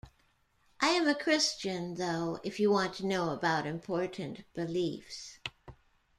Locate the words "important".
3.67-4.51